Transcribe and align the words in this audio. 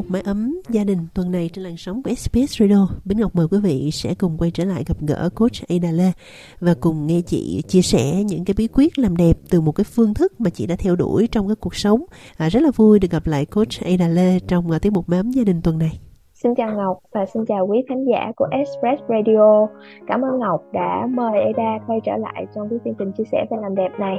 Mục 0.00 0.10
Mái 0.10 0.22
ấm 0.22 0.60
gia 0.68 0.84
đình 0.84 0.98
tuần 1.14 1.32
này 1.32 1.50
trên 1.52 1.64
làn 1.64 1.76
sóng 1.76 2.02
của 2.02 2.10
SBS 2.10 2.60
Radio, 2.60 2.88
Bính 3.04 3.18
Ngọc 3.18 3.34
mời 3.34 3.46
quý 3.50 3.58
vị 3.62 3.90
sẽ 3.92 4.14
cùng 4.14 4.38
quay 4.38 4.50
trở 4.50 4.64
lại 4.64 4.84
gặp 4.86 4.96
gỡ 5.00 5.28
coach 5.34 5.68
Ada 5.68 5.90
Lê 5.90 6.12
và 6.60 6.74
cùng 6.80 7.06
nghe 7.06 7.20
chị 7.26 7.62
chia 7.68 7.82
sẻ 7.82 8.24
những 8.24 8.44
cái 8.44 8.54
bí 8.58 8.68
quyết 8.74 8.98
làm 8.98 9.16
đẹp 9.16 9.36
từ 9.50 9.60
một 9.60 9.72
cái 9.72 9.84
phương 9.84 10.14
thức 10.14 10.40
mà 10.40 10.50
chị 10.50 10.66
đã 10.66 10.76
theo 10.78 10.96
đuổi 10.96 11.28
trong 11.32 11.48
cái 11.48 11.56
cuộc 11.60 11.74
sống. 11.74 12.00
À, 12.38 12.48
rất 12.48 12.60
là 12.62 12.70
vui 12.76 12.98
được 12.98 13.10
gặp 13.10 13.26
lại 13.26 13.46
coach 13.46 13.80
Ada 13.84 14.08
Lê 14.08 14.38
trong 14.48 14.64
uh, 14.70 14.82
tiết 14.82 14.92
mục 14.92 15.08
Mái 15.08 15.18
ấm 15.18 15.30
gia 15.30 15.44
đình 15.44 15.60
tuần 15.64 15.78
này. 15.78 16.00
Xin 16.32 16.54
chào 16.54 16.76
Ngọc 16.76 16.98
và 17.14 17.26
xin 17.26 17.44
chào 17.48 17.66
quý 17.66 17.78
khán 17.88 18.04
giả 18.04 18.32
của 18.36 18.46
Express 18.50 19.02
Radio. 19.08 19.66
Cảm 20.06 20.20
ơn 20.20 20.38
Ngọc 20.38 20.60
đã 20.72 21.06
mời 21.10 21.40
Ada 21.54 21.78
quay 21.86 21.98
trở 22.04 22.16
lại 22.16 22.46
trong 22.54 22.68
cái 22.70 22.78
chương 22.84 22.94
trình 22.98 23.12
chia 23.12 23.24
sẻ 23.32 23.46
về 23.50 23.56
làm 23.62 23.74
đẹp 23.74 23.90
này. 23.98 24.16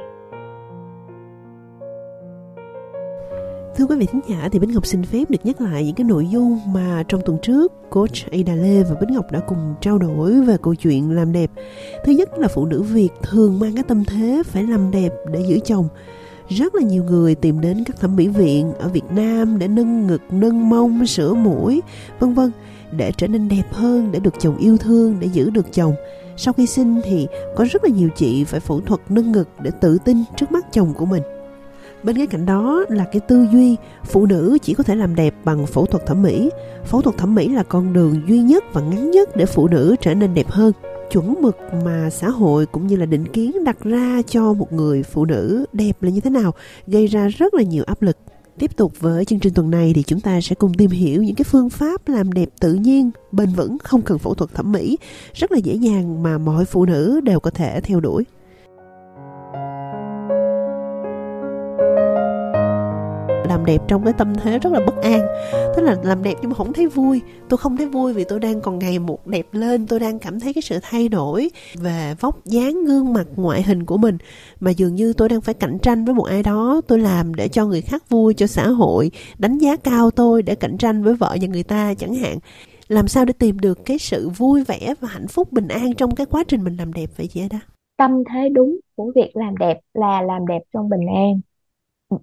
Thưa 3.82 3.88
quý 3.88 3.96
vị 3.96 4.06
thính 4.06 4.22
giả 4.30 4.50
thì 4.52 4.60
Bích 4.60 4.70
Ngọc 4.70 4.86
xin 4.86 5.04
phép 5.04 5.30
được 5.30 5.46
nhắc 5.46 5.62
lại 5.62 5.86
những 5.86 5.96
cái 5.96 6.04
nội 6.04 6.28
dung 6.28 6.60
mà 6.74 7.04
trong 7.08 7.22
tuần 7.26 7.38
trước 7.42 7.74
coach 7.90 8.32
Ada 8.32 8.56
Lê 8.56 8.84
và 8.84 8.96
Bích 9.00 9.10
Ngọc 9.10 9.32
đã 9.32 9.40
cùng 9.40 9.76
trao 9.82 9.98
đổi 9.98 10.42
về 10.42 10.58
câu 10.64 10.76
chuyện 10.76 11.12
làm 11.12 11.32
đẹp. 11.32 11.52
Thứ 12.06 12.12
nhất 12.12 12.30
là 12.38 12.48
phụ 12.48 12.66
nữ 12.66 12.82
Việt 12.82 13.09
thường 13.22 13.59
mang 13.59 13.76
cái 13.76 13.84
tâm 13.84 14.06
thế 14.06 14.44
phải 14.46 14.64
làm 14.64 14.92
đẹp 14.92 15.09
để 15.32 15.40
giữ 15.48 15.59
chồng. 15.66 15.88
Rất 16.50 16.76
là 16.76 16.82
nhiều 16.82 17.04
người 17.04 17.36
tìm 17.36 17.62
đến 17.62 17.84
các 17.84 18.00
thẩm 18.00 18.16
mỹ 18.16 18.28
viện 18.28 18.74
ở 18.74 18.90
Việt 18.90 19.12
Nam 19.16 19.59
để 19.59 19.68
nâng 19.68 20.08
ngực, 20.08 20.22
nâng 20.32 20.70
mông, 20.70 21.06
sửa 21.06 21.34
mũi, 21.34 21.82
vân 22.20 22.34
vân 22.34 22.52
để 22.92 23.12
trở 23.18 23.28
nên 23.28 23.48
đẹp 23.48 23.66
hơn, 23.72 24.12
để 24.12 24.20
được 24.20 24.34
chồng 24.40 24.58
yêu 24.58 24.78
thương, 24.78 25.18
để 25.20 25.28
giữ 25.34 25.50
được 25.50 25.74
chồng. 25.74 25.94
Sau 26.38 26.54
khi 26.54 26.66
sinh 26.66 27.02
thì 27.04 27.28
có 27.56 27.66
rất 27.72 27.84
là 27.84 27.90
nhiều 27.90 28.09
chị 28.16 28.44
phải 28.44 28.59
phẫu 28.59 28.82
thuật 28.82 29.02
nâng 29.09 29.32
ngực 29.32 29.50
để 29.62 29.72
tự 29.82 29.98
tin 30.06 30.18
trước 30.36 30.52
mắt 30.52 30.66
chồng 30.72 30.94
của 30.94 31.06
mình. 31.06 31.24
Bên 32.04 32.18
cái 32.18 32.28
cạnh 32.28 32.46
đó 32.46 32.86
là 32.90 33.06
cái 33.12 33.20
tư 33.20 33.48
duy 33.54 33.76
phụ 34.06 34.26
nữ 34.26 34.58
chỉ 34.62 34.74
có 34.74 34.84
thể 34.84 34.96
làm 34.96 35.16
đẹp 35.16 35.36
bằng 35.44 35.66
phẫu 35.66 35.86
thuật 35.86 36.06
thẩm 36.06 36.22
mỹ. 36.22 36.50
Phẫu 36.86 37.02
thuật 37.02 37.18
thẩm 37.18 37.36
mỹ 37.36 37.50
là 37.50 37.64
con 37.64 37.94
đường 37.94 38.22
duy 38.28 38.40
nhất 38.40 38.64
và 38.74 38.82
ngắn 38.82 39.12
nhất 39.12 39.36
để 39.36 39.46
phụ 39.46 39.68
nữ 39.68 39.96
trở 40.02 40.14
nên 40.14 40.34
đẹp 40.34 40.48
hơn. 40.50 40.74
Chuẩn 41.12 41.42
mực 41.42 41.58
mà 41.86 42.10
xã 42.10 42.30
hội 42.30 42.66
cũng 42.66 42.88
như 42.88 42.96
là 42.96 43.06
định 43.06 43.26
kiến 43.26 43.64
đặt 43.64 43.84
ra 43.84 44.22
cho 44.28 44.54
một 44.54 44.74
người 44.74 45.04
phụ 45.04 45.26
nữ 45.26 45.66
đẹp 45.74 46.04
là 46.04 46.10
như 46.10 46.20
thế 46.22 46.30
nào 46.30 46.54
gây 46.88 47.08
ra 47.08 47.28
rất 47.28 47.54
là 47.54 47.64
nhiều 47.64 47.84
áp 47.88 48.02
lực. 48.02 48.18
Tiếp 48.60 48.78
tục 48.78 48.94
với 49.00 49.26
chương 49.26 49.40
trình 49.40 49.54
tuần 49.54 49.72
này 49.72 49.92
thì 49.96 50.04
chúng 50.04 50.20
ta 50.20 50.42
sẽ 50.42 50.56
cùng 50.56 50.74
tìm 50.74 50.90
hiểu 50.90 51.24
những 51.24 51.36
cái 51.36 51.44
phương 51.44 51.70
pháp 51.70 52.08
làm 52.08 52.32
đẹp 52.32 52.50
tự 52.60 52.74
nhiên, 52.74 53.12
bền 53.32 53.50
vững, 53.50 53.78
không 53.84 54.02
cần 54.02 54.18
phẫu 54.18 54.34
thuật 54.34 54.54
thẩm 54.54 54.72
mỹ, 54.72 54.98
rất 55.34 55.52
là 55.52 55.58
dễ 55.58 55.74
dàng 55.76 56.24
mà 56.24 56.38
mọi 56.38 56.66
phụ 56.66 56.86
nữ 56.86 57.22
đều 57.24 57.40
có 57.40 57.52
thể 57.52 57.82
theo 57.82 58.00
đuổi. 58.00 58.24
Làm 63.51 63.66
đẹp 63.66 63.81
trong 63.88 64.03
cái 64.03 64.13
tâm 64.17 64.35
thế 64.35 64.59
rất 64.59 64.73
là 64.73 64.79
bất 64.85 64.95
an. 65.03 65.22
Tức 65.75 65.81
là 65.81 65.95
làm 66.03 66.23
đẹp 66.23 66.34
nhưng 66.41 66.50
mà 66.50 66.56
không 66.56 66.73
thấy 66.73 66.88
vui. 66.88 67.22
Tôi 67.50 67.57
không 67.57 67.78
thấy 67.78 67.85
vui 67.85 68.13
vì 68.13 68.23
tôi 68.23 68.39
đang 68.39 68.62
còn 68.62 68.79
ngày 68.79 69.00
một 69.00 69.28
đẹp 69.28 69.45
lên. 69.51 69.88
Tôi 69.88 70.00
đang 70.00 70.19
cảm 70.19 70.39
thấy 70.39 70.53
cái 70.53 70.62
sự 70.62 70.79
thay 70.81 71.09
đổi 71.09 71.50
về 71.75 72.16
vóc 72.19 72.45
dáng, 72.45 72.85
gương 72.85 73.13
mặt, 73.13 73.28
ngoại 73.35 73.63
hình 73.63 73.85
của 73.85 73.97
mình. 73.97 74.17
Mà 74.59 74.72
dường 74.72 74.95
như 74.95 75.13
tôi 75.13 75.29
đang 75.29 75.41
phải 75.41 75.53
cạnh 75.53 75.79
tranh 75.79 76.06
với 76.06 76.13
một 76.13 76.23
ai 76.23 76.44
đó 76.44 76.81
tôi 76.88 77.00
làm 77.00 77.35
để 77.35 77.47
cho 77.47 77.66
người 77.66 77.81
khác 77.81 78.09
vui, 78.09 78.34
cho 78.34 78.47
xã 78.47 78.67
hội, 78.67 79.12
đánh 79.38 79.57
giá 79.57 79.75
cao 79.75 80.12
tôi 80.12 80.41
để 80.44 80.56
cạnh 80.56 80.78
tranh 80.78 81.03
với 81.03 81.13
vợ 81.13 81.38
và 81.41 81.47
người 81.47 81.63
ta 81.63 81.94
chẳng 81.94 82.16
hạn. 82.16 82.38
Làm 82.88 83.07
sao 83.07 83.25
để 83.25 83.33
tìm 83.33 83.59
được 83.59 83.85
cái 83.85 83.97
sự 83.97 84.29
vui 84.29 84.63
vẻ 84.63 84.94
và 85.01 85.07
hạnh 85.07 85.28
phúc 85.28 85.51
bình 85.51 85.68
an 85.68 85.94
trong 85.94 86.16
cái 86.16 86.25
quá 86.25 86.44
trình 86.47 86.63
mình 86.63 86.75
làm 86.78 86.94
đẹp 86.94 87.09
vậy 87.18 87.28
chị 87.28 87.41
đó 87.50 87.59
Tâm 87.97 88.23
thế 88.33 88.50
đúng 88.50 88.79
của 88.95 89.12
việc 89.16 89.31
làm 89.33 89.57
đẹp 89.57 89.79
là 89.94 90.22
làm 90.22 90.47
đẹp 90.47 90.62
trong 90.73 90.89
bình 90.89 91.06
an. 91.16 91.41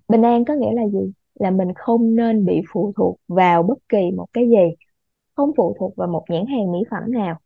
Bình 0.09 0.23
an 0.23 0.45
có 0.45 0.55
nghĩa 0.55 0.73
là 0.73 0.83
gì? 0.93 1.13
Là 1.39 1.51
mình 1.51 1.69
không 1.77 2.17
nên 2.17 2.45
bị 2.45 2.63
phụ 2.73 2.93
thuộc 2.97 3.17
vào 3.29 3.63
bất 3.63 3.79
kỳ 3.89 4.11
một 4.17 4.27
cái 4.33 4.49
gì, 4.49 4.77
không 5.35 5.53
phụ 5.57 5.77
thuộc 5.81 5.97
vào 5.97 6.09
một 6.09 6.25
nhãn 6.31 6.47
hàng 6.47 6.73
mỹ 6.73 6.79
phẩm 6.91 7.13
nào, 7.13 7.41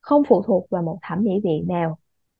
không 0.00 0.22
phụ 0.28 0.42
thuộc 0.46 0.66
vào 0.70 0.82
một 0.82 0.98
thẩm 1.02 1.24
mỹ 1.24 1.32
viện 1.44 1.66
nào 1.68 1.98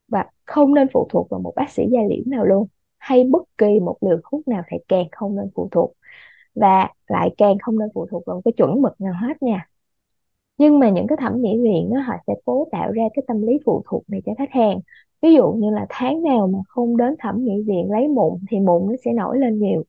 và 0.09 0.27
không 0.47 0.75
nên 0.75 0.89
phụ 0.95 1.09
thuộc 1.11 1.31
vào 1.31 1.41
một 1.41 1.53
bác 1.57 1.71
sĩ 1.71 1.85
da 1.93 2.01
liễu 2.11 2.23
nào 2.27 2.45
luôn 2.47 2.69
hay 2.99 3.25
bất 3.25 3.43
kỳ 3.59 3.81
một 3.81 3.97
liều 4.01 4.21
thuốc 4.33 4.49
nào 4.49 4.63
thì 4.73 4.79
càng 4.89 5.07
không 5.13 5.37
nên 5.37 5.51
phụ 5.55 5.69
thuộc 5.73 5.93
và 6.55 6.89
lại 7.09 7.35
càng 7.39 7.59
không 7.63 7.79
nên 7.79 7.89
phụ 7.95 8.07
thuộc 8.11 8.23
vào 8.27 8.37
một 8.37 8.43
cái 8.45 8.53
chuẩn 8.59 8.83
mực 8.83 9.01
nào 9.03 9.15
hết 9.23 9.43
nha. 9.43 9.69
Nhưng 10.59 10.79
mà 10.79 10.89
những 10.91 11.07
cái 11.07 11.19
thẩm 11.21 11.43
mỹ 11.43 11.49
viện 11.63 11.91
đó, 11.95 12.01
họ 12.01 12.15
sẽ 12.27 12.35
cố 12.45 12.69
tạo 12.73 12.93
ra 12.93 13.03
cái 13.15 13.23
tâm 13.29 13.43
lý 13.43 13.53
phụ 13.67 13.83
thuộc 13.91 14.03
này 14.09 14.21
cho 14.27 14.33
khách 14.39 14.51
hàng. 14.53 14.81
Ví 15.23 15.35
dụ 15.35 15.53
như 15.53 15.71
là 15.71 15.87
tháng 15.89 16.23
nào 16.23 16.47
mà 16.47 16.59
không 16.69 16.97
đến 16.97 17.15
thẩm 17.19 17.45
mỹ 17.45 17.53
viện 17.67 17.91
lấy 17.91 18.09
mụn 18.09 18.39
thì 18.51 18.61
mụn 18.61 18.87
nó 18.89 18.93
sẽ 19.05 19.13
nổi 19.13 19.39
lên 19.39 19.59
nhiều 19.59 19.83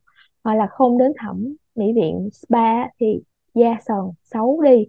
hoặc 0.44 0.54
là 0.54 0.66
không 0.70 0.98
đến 0.98 1.12
thẩm 1.18 1.54
mỹ 1.74 1.92
viện 1.94 2.28
spa 2.32 2.88
thì 3.00 3.20
da 3.54 3.76
sần 3.86 3.96
xấu 4.24 4.62
đi. 4.62 4.86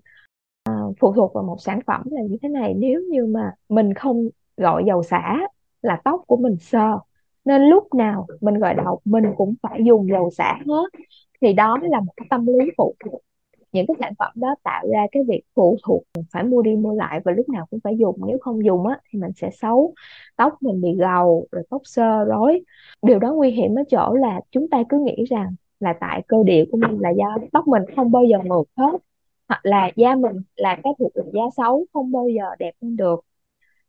À, 0.63 0.73
phụ 0.99 1.13
thuộc 1.13 1.33
vào 1.33 1.43
một 1.43 1.57
sản 1.59 1.79
phẩm 1.87 2.01
là 2.11 2.21
như 2.21 2.37
thế 2.41 2.49
này. 2.49 2.73
Nếu 2.73 3.01
như 3.11 3.25
mà 3.25 3.51
mình 3.69 3.93
không 3.93 4.29
gọi 4.57 4.83
dầu 4.87 5.03
xả 5.03 5.39
là 5.81 6.01
tóc 6.03 6.21
của 6.27 6.37
mình 6.37 6.57
sờ 6.59 6.99
nên 7.45 7.61
lúc 7.61 7.93
nào 7.93 8.27
mình 8.41 8.59
gội 8.59 8.73
đầu 8.73 9.01
mình 9.05 9.23
cũng 9.37 9.53
phải 9.63 9.79
dùng 9.85 10.07
dầu 10.09 10.29
xả 10.31 10.59
hết. 10.67 10.89
Thì 11.41 11.53
đó 11.53 11.77
mới 11.81 11.89
là 11.89 11.99
một 11.99 12.13
cái 12.17 12.27
tâm 12.29 12.47
lý 12.47 12.71
phụ 12.77 12.95
thuộc 13.05 13.21
những 13.71 13.85
cái 13.87 13.95
sản 13.99 14.13
phẩm 14.19 14.31
đó 14.35 14.55
tạo 14.63 14.87
ra 14.93 15.07
cái 15.11 15.23
việc 15.27 15.41
phụ 15.55 15.77
thuộc, 15.83 16.03
phải 16.31 16.43
mua 16.43 16.61
đi 16.61 16.75
mua 16.75 16.93
lại 16.93 17.19
và 17.25 17.31
lúc 17.31 17.49
nào 17.49 17.65
cũng 17.69 17.79
phải 17.83 17.97
dùng, 17.97 18.15
nếu 18.27 18.37
không 18.41 18.65
dùng 18.65 18.87
á 18.87 18.99
thì 19.09 19.19
mình 19.19 19.31
sẽ 19.35 19.49
xấu. 19.53 19.93
Tóc 20.35 20.53
mình 20.61 20.81
bị 20.81 20.95
gầu, 20.95 21.47
rồi 21.51 21.63
tóc 21.69 21.81
xơ, 21.85 22.23
rối. 22.23 22.63
Điều 23.01 23.19
đó 23.19 23.33
nguy 23.33 23.51
hiểm 23.51 23.75
ở 23.75 23.83
chỗ 23.89 24.13
là 24.13 24.41
chúng 24.51 24.69
ta 24.69 24.83
cứ 24.89 24.99
nghĩ 24.99 25.25
rằng 25.29 25.55
là 25.79 25.93
tại 25.99 26.21
cơ 26.27 26.43
địa 26.43 26.65
của 26.71 26.77
mình 26.77 26.99
là 26.99 27.09
do 27.09 27.37
tóc 27.51 27.67
mình 27.67 27.83
không 27.95 28.11
bao 28.11 28.23
giờ 28.23 28.37
mượt 28.45 28.67
hết, 28.77 28.97
hoặc 29.47 29.59
là 29.63 29.91
da 29.95 30.15
mình 30.15 30.35
là 30.55 30.79
cái 30.83 30.93
thuộc 30.99 31.11
là 31.15 31.23
da 31.33 31.43
xấu, 31.57 31.85
không 31.93 32.11
bao 32.11 32.27
giờ 32.29 32.43
đẹp 32.59 32.73
lên 32.81 32.95
được. 32.97 33.19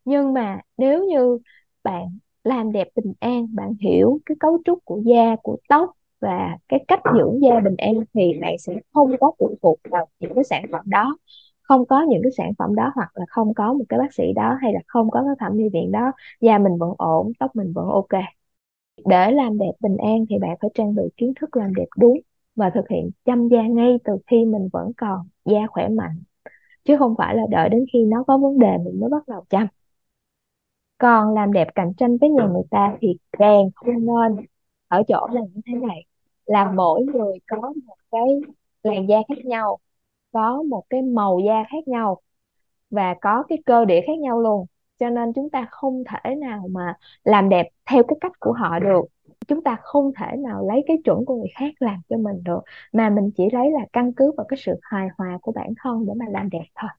Nhưng 0.05 0.33
mà 0.33 0.59
nếu 0.77 1.05
như 1.05 1.39
bạn 1.83 2.17
làm 2.43 2.71
đẹp 2.71 2.87
bình 2.95 3.13
an, 3.19 3.55
bạn 3.55 3.73
hiểu 3.79 4.19
cái 4.25 4.37
cấu 4.39 4.59
trúc 4.65 4.85
của 4.85 5.01
da, 5.05 5.35
của 5.43 5.57
tóc 5.69 5.91
và 6.23 6.57
cái 6.69 6.85
cách 6.87 6.99
dưỡng 7.17 7.41
da 7.43 7.59
bình 7.59 7.75
an 7.77 7.93
thì 8.13 8.33
bạn 8.41 8.57
sẽ 8.59 8.75
không 8.93 9.11
có 9.19 9.31
phụ 9.39 9.55
thuộc 9.61 9.79
vào 9.91 10.07
những 10.19 10.31
cái 10.35 10.43
sản 10.43 10.63
phẩm 10.71 10.81
đó. 10.85 11.17
Không 11.61 11.85
có 11.85 12.01
những 12.09 12.21
cái 12.23 12.31
sản 12.37 12.51
phẩm 12.59 12.75
đó 12.75 12.91
hoặc 12.95 13.11
là 13.15 13.25
không 13.29 13.53
có 13.53 13.73
một 13.73 13.85
cái 13.89 13.99
bác 13.99 14.13
sĩ 14.13 14.33
đó 14.35 14.57
hay 14.61 14.73
là 14.73 14.79
không 14.87 15.11
có 15.11 15.23
cái 15.23 15.35
thẩm 15.39 15.57
mỹ 15.57 15.63
viện 15.73 15.91
đó. 15.91 16.11
Da 16.41 16.57
mình 16.57 16.77
vẫn 16.79 16.93
ổn, 16.97 17.31
tóc 17.39 17.55
mình 17.55 17.73
vẫn 17.75 17.85
ok. 17.89 18.21
Để 19.05 19.31
làm 19.31 19.57
đẹp 19.57 19.71
bình 19.79 19.97
an 19.97 20.25
thì 20.29 20.39
bạn 20.39 20.57
phải 20.61 20.69
trang 20.73 20.95
bị 20.95 21.03
kiến 21.17 21.33
thức 21.41 21.57
làm 21.57 21.75
đẹp 21.75 21.87
đúng 21.97 22.19
và 22.55 22.69
thực 22.69 22.89
hiện 22.89 23.09
chăm 23.25 23.47
da 23.47 23.61
ngay 23.63 23.97
từ 24.03 24.17
khi 24.27 24.45
mình 24.45 24.69
vẫn 24.73 24.91
còn 24.97 25.27
da 25.45 25.59
khỏe 25.69 25.87
mạnh. 25.89 26.23
Chứ 26.85 26.97
không 26.97 27.15
phải 27.17 27.35
là 27.35 27.43
đợi 27.51 27.69
đến 27.69 27.85
khi 27.93 28.05
nó 28.05 28.23
có 28.27 28.37
vấn 28.37 28.59
đề 28.59 28.77
mình 28.85 28.99
mới 28.99 29.09
bắt 29.09 29.27
đầu 29.27 29.45
chăm. 29.49 29.67
Còn 30.97 31.33
làm 31.33 31.53
đẹp 31.53 31.67
cạnh 31.75 31.93
tranh 31.97 32.17
với 32.21 32.29
nhà 32.29 32.45
người 32.45 32.63
ta 32.71 32.97
thì 33.01 33.17
càng 33.31 33.69
không 33.75 34.05
nên. 34.05 34.45
Ở 34.87 35.03
chỗ 35.07 35.27
là 35.31 35.41
như 35.41 35.61
thế 35.65 35.73
này 35.87 36.05
là 36.45 36.71
mỗi 36.71 37.03
người 37.05 37.39
có 37.47 37.57
một 37.87 37.95
cái 38.11 38.21
làn 38.83 39.09
da 39.09 39.17
khác 39.29 39.45
nhau, 39.45 39.79
có 40.33 40.63
một 40.63 40.83
cái 40.89 41.01
màu 41.01 41.39
da 41.47 41.63
khác 41.71 41.87
nhau 41.87 42.21
và 42.89 43.15
có 43.21 43.43
cái 43.49 43.57
cơ 43.65 43.85
địa 43.85 44.01
khác 44.07 44.19
nhau 44.19 44.41
luôn. 44.41 44.65
Cho 44.99 45.09
nên 45.09 45.33
chúng 45.33 45.49
ta 45.49 45.67
không 45.71 46.03
thể 46.07 46.35
nào 46.35 46.67
mà 46.71 46.93
làm 47.23 47.49
đẹp 47.49 47.67
theo 47.85 48.03
cái 48.07 48.17
cách 48.21 48.31
của 48.39 48.53
họ 48.53 48.79
được 48.79 49.01
chúng 49.47 49.63
ta 49.63 49.77
không 49.81 50.11
thể 50.19 50.37
nào 50.37 50.67
lấy 50.67 50.83
cái 50.87 50.97
chuẩn 51.03 51.25
của 51.25 51.35
người 51.35 51.51
khác 51.59 51.73
làm 51.79 51.99
cho 52.09 52.17
mình 52.17 52.43
được 52.43 52.59
mà 52.93 53.09
mình 53.09 53.31
chỉ 53.31 53.43
lấy 53.51 53.71
là 53.71 53.85
căn 53.93 54.13
cứ 54.13 54.31
vào 54.37 54.45
cái 54.49 54.57
sự 54.65 54.71
hài 54.81 55.07
hòa 55.17 55.37
của 55.41 55.51
bản 55.51 55.73
thân 55.83 56.05
để 56.05 56.13
mà 56.15 56.25
làm 56.29 56.49
đẹp 56.49 56.65
thôi. 56.81 56.89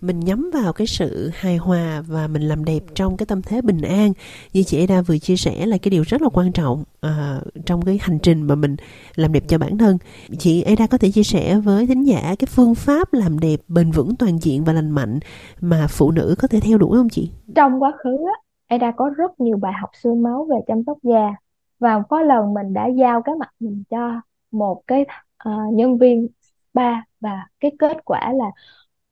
Mình 0.00 0.20
nhắm 0.20 0.50
vào 0.54 0.72
cái 0.72 0.86
sự 0.86 1.30
hài 1.34 1.56
hòa 1.56 2.02
và 2.06 2.26
mình 2.26 2.42
làm 2.42 2.64
đẹp 2.64 2.80
trong 2.94 3.16
cái 3.16 3.26
tâm 3.26 3.42
thế 3.42 3.62
bình 3.62 3.80
an. 3.80 4.12
Như 4.52 4.62
chị 4.62 4.86
Ada 4.88 5.02
vừa 5.02 5.18
chia 5.18 5.36
sẻ 5.36 5.66
là 5.66 5.76
cái 5.82 5.90
điều 5.90 6.02
rất 6.06 6.22
là 6.22 6.28
quan 6.32 6.52
trọng 6.52 6.84
à, 7.00 7.40
trong 7.66 7.82
cái 7.82 7.98
hành 8.00 8.18
trình 8.18 8.42
mà 8.42 8.54
mình 8.54 8.76
làm 9.16 9.32
đẹp 9.32 9.42
cho 9.48 9.58
bản 9.58 9.78
thân. 9.78 9.98
Chị 10.38 10.62
Ada 10.62 10.86
có 10.86 10.98
thể 10.98 11.10
chia 11.10 11.22
sẻ 11.22 11.56
với 11.56 11.86
thính 11.86 12.06
giả 12.06 12.34
cái 12.38 12.48
phương 12.50 12.74
pháp 12.74 13.12
làm 13.12 13.38
đẹp 13.38 13.56
bền 13.68 13.90
vững 13.90 14.16
toàn 14.16 14.38
diện 14.38 14.64
và 14.64 14.72
lành 14.72 14.90
mạnh 14.90 15.18
mà 15.60 15.86
phụ 15.88 16.10
nữ 16.10 16.34
có 16.38 16.48
thể 16.48 16.60
theo 16.60 16.78
đuổi 16.78 16.96
không 16.96 17.08
chị? 17.08 17.30
Trong 17.54 17.82
quá 17.82 17.92
khứ 18.04 18.10
á, 18.10 18.36
Ada 18.66 18.92
có 18.96 19.10
rất 19.16 19.40
nhiều 19.40 19.56
bài 19.56 19.72
học 19.80 19.90
xương 20.02 20.22
máu 20.22 20.46
về 20.50 20.56
chăm 20.66 20.82
sóc 20.86 20.98
da 21.02 21.34
và 21.80 22.02
có 22.08 22.22
lần 22.22 22.54
mình 22.54 22.72
đã 22.72 22.86
giao 22.86 23.22
cái 23.22 23.34
mặt 23.34 23.50
mình 23.60 23.84
cho 23.90 24.20
một 24.50 24.82
cái 24.86 25.06
uh, 25.48 25.74
nhân 25.74 25.98
viên 25.98 26.28
spa 26.42 26.92
và 27.20 27.46
cái 27.60 27.72
kết 27.78 27.96
quả 28.04 28.32
là 28.32 28.46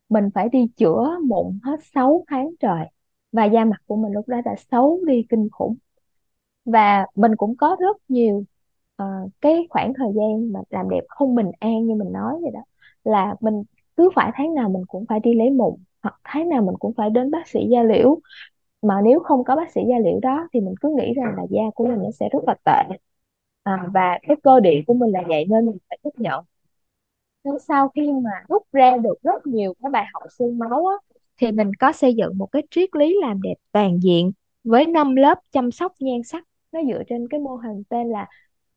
mình 0.09 0.31
phải 0.35 0.49
đi 0.49 0.69
chữa 0.77 1.19
mụn 1.27 1.59
hết 1.65 1.81
6 1.95 2.25
tháng 2.29 2.51
trời 2.61 2.87
và 3.33 3.45
da 3.45 3.65
mặt 3.65 3.83
của 3.87 3.97
mình 3.97 4.13
lúc 4.13 4.29
đó 4.29 4.41
đã 4.45 4.55
xấu 4.71 5.01
đi 5.07 5.27
kinh 5.29 5.49
khủng. 5.53 5.77
Và 6.65 7.07
mình 7.15 7.37
cũng 7.37 7.57
có 7.57 7.77
rất 7.81 7.97
nhiều 8.09 8.45
uh, 9.03 9.31
cái 9.41 9.67
khoảng 9.71 9.93
thời 9.95 10.09
gian 10.17 10.53
mà 10.53 10.61
làm 10.71 10.91
đẹp 10.91 11.05
không 11.09 11.35
bình 11.35 11.51
an 11.61 11.87
như 11.87 11.95
mình 11.95 12.13
nói 12.13 12.35
vậy 12.43 12.51
đó 12.55 12.61
là 13.05 13.35
mình 13.41 13.63
cứ 13.97 14.11
phải 14.15 14.31
tháng 14.35 14.55
nào 14.55 14.69
mình 14.69 14.83
cũng 14.89 15.05
phải 15.09 15.21
đi 15.21 15.35
lấy 15.35 15.51
mụn 15.51 15.75
hoặc 16.03 16.21
tháng 16.25 16.49
nào 16.49 16.63
mình 16.63 16.75
cũng 16.79 16.95
phải 16.97 17.11
đến 17.11 17.31
bác 17.31 17.49
sĩ 17.49 17.69
da 17.71 17.83
liễu 17.83 18.19
mà 18.83 19.01
nếu 19.05 19.21
không 19.21 19.45
có 19.45 19.57
bác 19.57 19.73
sĩ 19.73 19.81
da 19.91 19.99
liễu 20.05 20.21
đó 20.23 20.49
thì 20.53 20.61
mình 20.61 20.75
cứ 20.81 20.95
nghĩ 20.99 21.15
rằng 21.15 21.35
là 21.37 21.43
da 21.51 21.63
của 21.75 21.87
mình 21.87 21.99
nó 22.03 22.11
sẽ 22.11 22.29
rất 22.33 22.41
là 22.47 22.55
tệ. 22.65 22.97
À, 23.63 23.87
và 23.95 24.19
cái 24.23 24.37
cơ 24.43 24.61
địa 24.61 24.83
của 24.87 24.95
mình 24.95 25.13
là 25.13 25.23
vậy 25.29 25.45
nên 25.49 25.67
mình 25.67 25.79
phải 25.89 25.99
chấp 26.05 26.11
nhận. 26.17 26.45
Nên 27.45 27.55
sau 27.69 27.89
khi 27.89 28.13
mà 28.13 28.31
rút 28.49 28.63
ra 28.73 28.97
được 28.97 29.15
rất 29.23 29.47
nhiều 29.47 29.75
cái 29.83 29.91
bài 29.91 30.07
học 30.13 30.23
xương 30.39 30.59
máu 30.59 30.87
á, 30.87 30.97
thì 31.41 31.53
mình 31.53 31.71
có 31.79 31.93
xây 31.93 32.15
dựng 32.15 32.39
một 32.39 32.47
cái 32.53 32.63
triết 32.71 32.97
lý 32.97 33.17
làm 33.21 33.43
đẹp 33.43 33.55
toàn 33.73 34.01
diện 34.03 34.33
với 34.65 34.87
5 34.87 35.17
lớp 35.17 35.39
chăm 35.53 35.71
sóc 35.71 35.93
nhan 36.01 36.23
sắc. 36.23 36.45
Nó 36.73 36.81
dựa 36.89 37.03
trên 37.09 37.29
cái 37.29 37.41
mô 37.41 37.57
hình 37.57 37.83
tên 37.89 38.09
là 38.11 38.27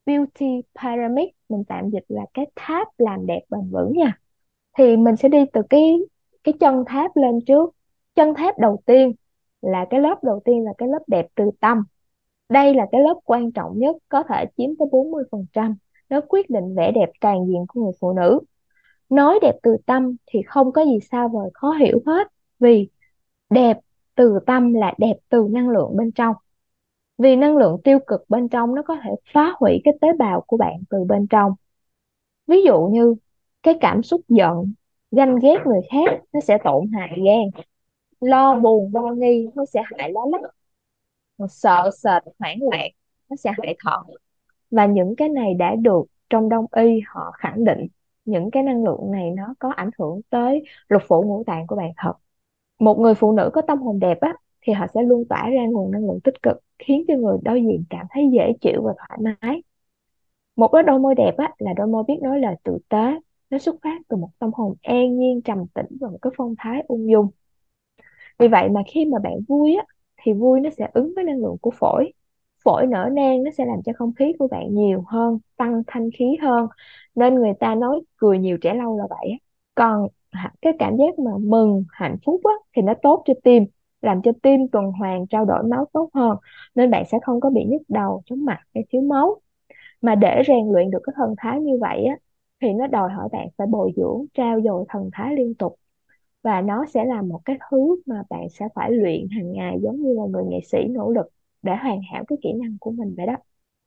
Beauty 0.05 0.61
Pyramid. 0.81 1.29
Mình 1.49 1.63
tạm 1.67 1.89
dịch 1.89 2.05
là 2.07 2.21
cái 2.33 2.45
tháp 2.55 2.87
làm 2.97 3.25
đẹp 3.25 3.41
bền 3.49 3.71
vững 3.71 3.93
nha. 3.97 4.19
Thì 4.77 4.97
mình 4.97 5.15
sẽ 5.15 5.29
đi 5.29 5.39
từ 5.53 5.61
cái 5.69 5.99
cái 6.43 6.53
chân 6.59 6.83
tháp 6.87 7.17
lên 7.17 7.39
trước. 7.47 7.75
Chân 8.15 8.33
tháp 8.35 8.59
đầu 8.59 8.81
tiên 8.85 9.13
là 9.61 9.85
cái 9.89 9.99
lớp 9.99 10.23
đầu 10.23 10.39
tiên 10.45 10.63
là 10.63 10.73
cái 10.77 10.89
lớp 10.89 11.03
đẹp 11.07 11.27
từ 11.35 11.51
tâm. 11.59 11.83
Đây 12.49 12.73
là 12.73 12.87
cái 12.91 13.01
lớp 13.01 13.15
quan 13.25 13.51
trọng 13.51 13.79
nhất, 13.79 13.95
có 14.09 14.23
thể 14.23 14.45
chiếm 14.57 14.69
tới 14.79 14.87
40% 14.91 15.75
nó 16.11 16.21
quyết 16.27 16.49
định 16.49 16.75
vẻ 16.75 16.91
đẹp 16.91 17.09
toàn 17.21 17.47
diện 17.47 17.65
của 17.67 17.81
người 17.81 17.91
phụ 17.99 18.13
nữ. 18.13 18.39
Nói 19.09 19.39
đẹp 19.41 19.55
từ 19.63 19.77
tâm 19.85 20.15
thì 20.25 20.41
không 20.47 20.71
có 20.71 20.85
gì 20.85 20.99
xa 21.11 21.27
vời 21.27 21.49
khó 21.53 21.71
hiểu 21.71 22.01
hết, 22.05 22.27
vì 22.59 22.89
đẹp 23.49 23.77
từ 24.15 24.39
tâm 24.45 24.73
là 24.73 24.93
đẹp 24.97 25.13
từ 25.29 25.47
năng 25.51 25.69
lượng 25.69 25.97
bên 25.97 26.11
trong. 26.11 26.35
Vì 27.17 27.35
năng 27.35 27.57
lượng 27.57 27.81
tiêu 27.83 27.99
cực 28.07 28.29
bên 28.29 28.49
trong, 28.49 28.75
nó 28.75 28.81
có 28.81 28.97
thể 29.03 29.09
phá 29.33 29.53
hủy 29.59 29.81
cái 29.83 29.93
tế 30.01 30.07
bào 30.19 30.41
của 30.47 30.57
bạn 30.57 30.73
từ 30.89 31.03
bên 31.03 31.27
trong. 31.27 31.53
Ví 32.47 32.63
dụ 32.63 32.81
như 32.81 33.15
cái 33.63 33.77
cảm 33.81 34.03
xúc 34.03 34.21
giận, 34.27 34.73
ganh 35.11 35.35
ghét 35.41 35.57
người 35.65 35.81
khác, 35.91 36.19
nó 36.33 36.39
sẽ 36.39 36.57
tổn 36.63 36.91
hại 36.93 37.17
gan 37.25 37.63
lo 38.21 38.59
buồn 38.59 38.91
lo 38.93 39.11
nghi, 39.17 39.47
nó 39.55 39.65
sẽ 39.65 39.81
hại 39.85 40.11
lá 40.13 40.21
lách. 40.31 40.51
Sợ 41.49 41.89
sệt, 42.03 42.23
hoảng 42.39 42.57
loạn, 42.71 42.89
nó 43.29 43.35
sẽ 43.35 43.51
hại 43.63 43.75
thận 43.85 44.01
và 44.71 44.85
những 44.85 45.15
cái 45.17 45.29
này 45.29 45.53
đã 45.53 45.75
được 45.75 46.03
trong 46.29 46.49
đông 46.49 46.65
y 46.75 47.01
họ 47.07 47.31
khẳng 47.37 47.63
định. 47.65 47.87
Những 48.25 48.51
cái 48.51 48.63
năng 48.63 48.83
lượng 48.83 49.11
này 49.11 49.31
nó 49.31 49.55
có 49.59 49.69
ảnh 49.71 49.89
hưởng 49.99 50.21
tới 50.29 50.63
lục 50.89 51.01
phủ 51.07 51.23
ngũ 51.23 51.43
tạng 51.47 51.67
của 51.67 51.75
bạn 51.75 51.91
thật. 51.97 52.13
Một 52.79 52.99
người 52.99 53.15
phụ 53.15 53.31
nữ 53.31 53.49
có 53.53 53.61
tâm 53.61 53.79
hồn 53.79 53.99
đẹp 53.99 54.17
á, 54.21 54.35
thì 54.61 54.73
họ 54.73 54.87
sẽ 54.93 55.03
luôn 55.03 55.25
tỏa 55.29 55.49
ra 55.49 55.65
nguồn 55.65 55.91
năng 55.91 56.07
lượng 56.07 56.19
tích 56.23 56.43
cực, 56.43 56.57
khiến 56.79 57.05
cho 57.07 57.15
người 57.15 57.37
đối 57.43 57.61
diện 57.63 57.83
cảm 57.89 58.07
thấy 58.11 58.23
dễ 58.33 58.53
chịu 58.61 58.83
và 58.83 58.93
thoải 58.97 59.19
mái. 59.41 59.63
Một 60.55 60.67
cái 60.67 60.83
đôi 60.83 60.99
môi 60.99 61.15
đẹp 61.15 61.37
á, 61.37 61.53
là 61.59 61.73
đôi 61.77 61.87
môi 61.87 62.03
biết 62.07 62.19
nói 62.21 62.39
lời 62.39 62.55
tử 62.63 62.77
tế. 62.89 63.19
Nó 63.49 63.57
xuất 63.57 63.75
phát 63.83 64.01
từ 64.09 64.17
một 64.17 64.29
tâm 64.39 64.49
hồn 64.53 64.75
an 64.83 65.17
nhiên, 65.17 65.41
trầm 65.41 65.67
tĩnh 65.73 65.85
và 66.01 66.09
một 66.09 66.17
cái 66.21 66.31
phong 66.37 66.55
thái 66.57 66.83
ung 66.87 67.09
dung 67.11 67.27
vì 68.39 68.47
vậy 68.47 68.69
mà 68.69 68.81
khi 68.93 69.05
mà 69.05 69.19
bạn 69.19 69.33
vui 69.47 69.75
á 69.75 69.85
thì 70.21 70.33
vui 70.33 70.59
nó 70.59 70.69
sẽ 70.77 70.87
ứng 70.93 71.11
với 71.15 71.23
năng 71.23 71.37
lượng 71.39 71.57
của 71.61 71.71
phổi. 71.71 72.13
Phổi 72.65 72.85
nở 72.87 73.09
nang 73.13 73.43
nó 73.43 73.51
sẽ 73.57 73.65
làm 73.65 73.81
cho 73.85 73.91
không 73.97 74.13
khí 74.13 74.33
của 74.39 74.47
bạn 74.47 74.75
nhiều 74.75 75.03
hơn 75.07 75.39
tăng 75.57 75.83
thanh 75.87 76.09
khí 76.19 76.25
hơn 76.41 76.67
nên 77.15 77.35
người 77.35 77.53
ta 77.59 77.75
nói 77.75 78.01
cười 78.17 78.37
nhiều 78.39 78.57
trẻ 78.61 78.73
lâu 78.73 78.97
là 78.97 79.03
vậy 79.09 79.37
còn 79.75 80.07
cái 80.61 80.73
cảm 80.79 80.97
giác 80.97 81.19
mà 81.19 81.31
mừng 81.41 81.83
hạnh 81.91 82.17
phúc 82.25 82.41
á, 82.43 82.53
thì 82.75 82.81
nó 82.81 82.93
tốt 83.01 83.23
cho 83.25 83.33
tim 83.43 83.65
làm 84.01 84.21
cho 84.21 84.31
tim 84.43 84.67
tuần 84.71 84.85
hoàn 84.91 85.27
trao 85.27 85.45
đổi 85.45 85.63
máu 85.63 85.85
tốt 85.93 86.09
hơn 86.13 86.37
nên 86.75 86.91
bạn 86.91 87.03
sẽ 87.11 87.17
không 87.23 87.39
có 87.39 87.49
bị 87.49 87.63
nhức 87.65 87.81
đầu 87.87 88.21
chóng 88.25 88.45
mặt 88.45 88.59
hay 88.75 88.83
thiếu 88.89 89.01
máu. 89.01 89.41
Mà 90.01 90.15
để 90.15 90.43
rèn 90.47 90.69
luyện 90.73 90.91
được 90.91 90.99
cái 91.03 91.13
thần 91.17 91.35
thái 91.37 91.61
như 91.61 91.77
vậy 91.81 92.05
á 92.05 92.15
thì 92.61 92.73
nó 92.73 92.87
đòi 92.87 93.09
hỏi 93.11 93.29
bạn 93.31 93.47
phải 93.57 93.67
bồi 93.67 93.91
dưỡng 93.97 94.25
trao 94.33 94.61
dồi 94.61 94.85
thần 94.89 95.09
thái 95.13 95.35
liên 95.35 95.55
tục 95.55 95.75
và 96.41 96.61
nó 96.61 96.85
sẽ 96.93 97.05
là 97.05 97.21
một 97.21 97.41
cái 97.45 97.57
thứ 97.71 97.77
mà 98.05 98.23
bạn 98.29 98.49
sẽ 98.49 98.67
phải 98.75 98.91
luyện 98.91 99.27
hàng 99.31 99.51
ngày, 99.53 99.77
giống 99.83 100.01
như 100.03 100.13
là 100.13 100.23
người 100.29 100.43
nghệ 100.47 100.59
sĩ 100.71 100.77
nỗ 100.89 101.09
lực 101.11 101.25
để 101.61 101.73
hoàn 101.75 102.01
hảo 102.13 102.23
cái 102.27 102.37
kỹ 102.43 102.53
năng 102.53 102.77
của 102.79 102.91
mình 102.91 103.13
vậy 103.17 103.25
đó. 103.27 103.35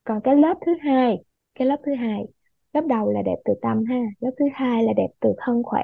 Còn 0.04 0.20
cái 0.24 0.36
lớp 0.36 0.54
thứ 0.66 0.72
hai, 0.82 1.18
cái 1.54 1.68
lớp 1.68 1.76
thứ 1.86 1.94
hai, 1.94 2.24
lớp 2.72 2.86
đầu 2.86 3.10
là 3.12 3.22
đẹp 3.22 3.36
từ 3.44 3.54
tâm 3.62 3.84
ha, 3.84 3.96
lớp 4.20 4.30
thứ 4.38 4.44
hai 4.54 4.84
là 4.84 4.92
đẹp 4.96 5.08
từ 5.20 5.34
thân 5.38 5.62
khỏe. 5.64 5.82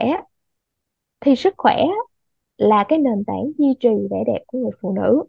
Thì 1.20 1.37
sức 1.37 1.55
khỏe 1.58 1.76
là 2.58 2.84
cái 2.88 2.99
nền 2.99 3.25
tảng 3.26 3.52
duy 3.58 3.66
trì 3.81 3.88
vẻ 4.11 4.25
đẹp 4.26 4.40
của 4.46 4.58
người 4.58 4.70
phụ 4.82 4.93
nữ. 4.93 5.25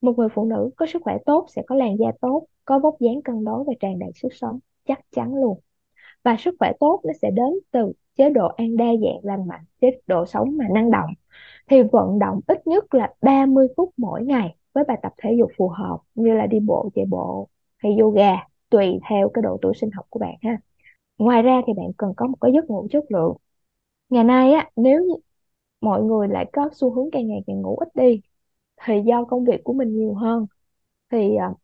Một 0.00 0.18
người 0.18 0.28
phụ 0.34 0.44
nữ 0.46 0.70
có 0.76 0.86
sức 0.86 1.02
khỏe 1.02 1.18
tốt 1.26 1.46
sẽ 1.50 1.62
có 1.66 1.76
làn 1.76 1.96
da 1.98 2.06
tốt, 2.20 2.46
có 2.64 2.80
vóc 2.80 2.96
dáng 3.00 3.22
cân 3.22 3.44
đối 3.44 3.64
và 3.64 3.72
tràn 3.80 3.98
đầy 3.98 4.10
sức 4.14 4.28
sống, 4.32 4.58
chắc 4.86 5.00
chắn 5.12 5.36
luôn 5.36 5.60
và 6.24 6.36
sức 6.38 6.54
khỏe 6.58 6.72
tốt 6.80 7.00
nó 7.04 7.12
sẽ 7.22 7.30
đến 7.30 7.54
từ 7.70 7.92
chế 8.16 8.30
độ 8.30 8.48
ăn 8.48 8.76
đa 8.76 8.84
dạng 8.86 9.20
lành 9.24 9.46
mạnh, 9.48 9.64
chế 9.80 10.00
độ 10.06 10.26
sống 10.26 10.56
mà 10.58 10.64
năng 10.74 10.90
động. 10.90 11.10
Thì 11.70 11.82
vận 11.92 12.18
động 12.18 12.40
ít 12.46 12.66
nhất 12.66 12.94
là 12.94 13.14
30 13.22 13.68
phút 13.76 13.90
mỗi 13.96 14.24
ngày 14.24 14.56
với 14.74 14.84
bài 14.88 14.98
tập 15.02 15.12
thể 15.18 15.34
dục 15.38 15.50
phù 15.58 15.68
hợp, 15.68 15.98
như 16.14 16.34
là 16.34 16.46
đi 16.46 16.60
bộ, 16.60 16.90
chạy 16.94 17.04
bộ 17.10 17.48
hay 17.78 17.96
yoga, 17.98 18.36
tùy 18.70 19.00
theo 19.10 19.28
cái 19.34 19.42
độ 19.42 19.58
tuổi 19.62 19.74
sinh 19.80 19.90
học 19.90 20.06
của 20.10 20.18
bạn 20.20 20.34
ha. 20.42 20.58
Ngoài 21.18 21.42
ra 21.42 21.62
thì 21.66 21.72
bạn 21.76 21.92
cần 21.98 22.14
có 22.16 22.26
một 22.26 22.36
cái 22.40 22.52
giấc 22.54 22.66
ngủ 22.70 22.88
chất 22.92 23.04
lượng. 23.12 23.36
Ngày 24.08 24.24
nay 24.24 24.52
á, 24.52 24.70
nếu 24.76 25.02
mọi 25.80 26.02
người 26.02 26.28
lại 26.28 26.46
có 26.52 26.70
xu 26.74 26.94
hướng 26.94 27.10
càng 27.12 27.28
ngày 27.28 27.44
càng 27.46 27.62
ngủ 27.62 27.76
ít 27.76 27.88
đi, 27.94 28.20
thì 28.84 28.94
do 29.06 29.24
công 29.24 29.44
việc 29.44 29.60
của 29.64 29.72
mình 29.72 29.96
nhiều 29.96 30.14
hơn. 30.14 30.46
Thì 31.10 31.36
ờ, 31.36 31.54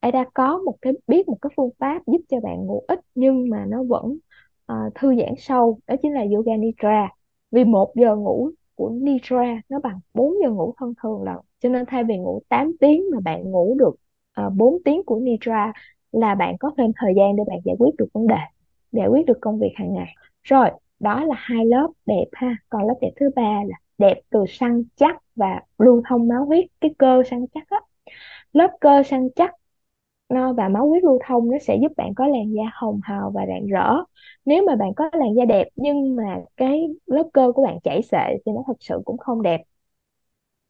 ai 0.00 0.12
Ada 0.12 0.24
có 0.34 0.58
một 0.58 0.76
cái 0.82 0.92
biết 1.06 1.28
một 1.28 1.38
cái 1.42 1.50
phương 1.56 1.70
pháp 1.78 2.02
giúp 2.06 2.20
cho 2.28 2.40
bạn 2.40 2.66
ngủ 2.66 2.84
ít 2.88 3.00
nhưng 3.14 3.50
mà 3.50 3.64
nó 3.68 3.82
vẫn 3.82 4.18
uh, 4.72 4.94
thư 4.94 5.14
giãn 5.16 5.34
sâu 5.38 5.78
đó 5.86 5.94
chính 6.02 6.12
là 6.12 6.24
yoga 6.34 6.56
nidra. 6.56 7.08
Vì 7.50 7.64
một 7.64 7.92
giờ 7.94 8.16
ngủ 8.16 8.50
của 8.74 8.90
nidra 8.90 9.60
nó 9.68 9.78
bằng 9.80 10.00
4 10.14 10.34
giờ 10.42 10.50
ngủ 10.50 10.74
thông 10.78 10.94
thường 11.02 11.22
lần 11.22 11.36
cho 11.60 11.68
nên 11.68 11.84
thay 11.86 12.04
vì 12.04 12.16
ngủ 12.16 12.42
8 12.48 12.72
tiếng 12.80 13.02
mà 13.12 13.20
bạn 13.20 13.50
ngủ 13.50 13.76
được 13.78 13.94
ờ, 14.34 14.46
uh, 14.46 14.52
4 14.56 14.82
tiếng 14.84 15.02
của 15.06 15.20
nidra 15.20 15.72
là 16.12 16.34
bạn 16.34 16.58
có 16.58 16.70
thêm 16.78 16.92
thời 16.96 17.12
gian 17.16 17.36
để 17.36 17.42
bạn 17.48 17.58
giải 17.64 17.76
quyết 17.78 17.90
được 17.98 18.08
vấn 18.12 18.26
đề 18.26 18.36
giải 18.92 19.08
quyết 19.08 19.26
được 19.26 19.38
công 19.40 19.58
việc 19.58 19.72
hàng 19.74 19.94
ngày. 19.94 20.14
Rồi 20.42 20.70
đó 21.00 21.24
là 21.24 21.34
hai 21.38 21.66
lớp 21.66 21.88
đẹp 22.06 22.24
ha. 22.32 22.56
Còn 22.68 22.86
lớp 22.86 22.94
đẹp 23.00 23.10
thứ 23.20 23.30
ba 23.36 23.62
là 23.68 23.76
đẹp 23.98 24.20
từ 24.30 24.44
săn 24.48 24.84
chắc 24.96 25.16
và 25.36 25.60
lưu 25.78 26.02
thông 26.08 26.28
máu 26.28 26.44
huyết 26.44 26.64
cái 26.80 26.94
cơ 26.98 27.22
săn 27.30 27.46
chắc 27.54 27.70
á. 27.70 27.80
Lớp 28.52 28.70
cơ 28.80 29.02
săn 29.02 29.28
chắc 29.36 29.54
nó 30.28 30.52
và 30.52 30.68
máu 30.68 30.88
huyết 30.88 31.04
lưu 31.04 31.18
thông 31.26 31.50
nó 31.50 31.58
sẽ 31.62 31.76
giúp 31.82 31.92
bạn 31.96 32.14
có 32.16 32.26
làn 32.26 32.52
da 32.54 32.62
hồng 32.74 33.00
hào 33.04 33.30
và 33.34 33.46
rạng 33.48 33.66
rỡ. 33.66 33.94
Nếu 34.44 34.64
mà 34.66 34.76
bạn 34.76 34.94
có 34.96 35.10
làn 35.12 35.34
da 35.36 35.44
đẹp 35.44 35.68
nhưng 35.76 36.16
mà 36.16 36.40
cái 36.56 36.88
lớp 37.06 37.24
cơ 37.32 37.52
của 37.54 37.62
bạn 37.62 37.78
chảy 37.84 38.02
xệ 38.02 38.36
thì 38.46 38.52
nó 38.52 38.62
thật 38.66 38.76
sự 38.80 39.02
cũng 39.04 39.18
không 39.18 39.42
đẹp. 39.42 39.60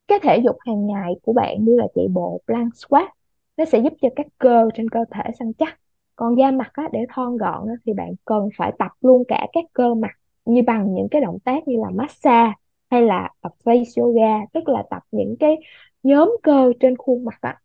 Cái 0.08 0.18
thể 0.22 0.38
dục 0.44 0.56
hàng 0.66 0.86
ngày 0.86 1.12
của 1.22 1.32
bạn 1.32 1.64
như 1.64 1.76
là 1.76 1.86
chạy 1.94 2.08
bộ 2.08 2.40
plank 2.46 2.76
squat 2.76 3.08
nó 3.56 3.64
sẽ 3.64 3.78
giúp 3.78 3.92
cho 4.02 4.08
các 4.16 4.26
cơ 4.38 4.68
trên 4.74 4.88
cơ 4.90 5.04
thể 5.10 5.22
săn 5.38 5.52
chắc. 5.58 5.80
Còn 6.16 6.38
da 6.38 6.50
mặt 6.50 6.70
á, 6.72 6.88
để 6.92 7.00
thon 7.08 7.36
gọn 7.36 7.68
á, 7.68 7.74
thì 7.86 7.92
bạn 7.92 8.12
cần 8.24 8.48
phải 8.56 8.72
tập 8.78 8.90
luôn 9.00 9.22
cả 9.28 9.46
các 9.52 9.64
cơ 9.72 9.94
mặt 9.94 10.10
như 10.44 10.62
bằng 10.66 10.94
những 10.94 11.08
cái 11.10 11.20
động 11.20 11.38
tác 11.44 11.68
như 11.68 11.76
là 11.82 11.90
massage 11.94 12.52
hay 12.90 13.02
là 13.02 13.30
tập 13.40 13.52
face 13.64 14.02
yoga 14.02 14.46
tức 14.52 14.68
là 14.68 14.82
tập 14.90 15.02
những 15.10 15.36
cái 15.40 15.56
nhóm 16.02 16.36
cơ 16.42 16.72
trên 16.80 16.96
khuôn 16.96 17.24
mặt 17.24 17.38
á, 17.40 17.60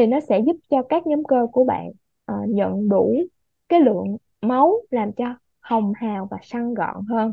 thì 0.00 0.06
nó 0.06 0.20
sẽ 0.20 0.40
giúp 0.46 0.56
cho 0.70 0.82
các 0.82 1.06
nhóm 1.06 1.24
cơ 1.24 1.46
của 1.52 1.64
bạn 1.64 1.88
uh, 2.32 2.48
nhận 2.48 2.88
đủ 2.88 3.14
cái 3.68 3.80
lượng 3.80 4.16
máu 4.40 4.80
làm 4.90 5.12
cho 5.12 5.24
hồng 5.60 5.92
hào 5.96 6.28
và 6.30 6.36
săn 6.42 6.74
gọn 6.74 7.04
hơn. 7.08 7.32